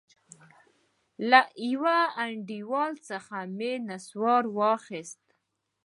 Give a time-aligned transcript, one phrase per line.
[1.29, 1.41] له
[1.71, 5.23] يوه انډيوال څخه مې نسوار واخيست.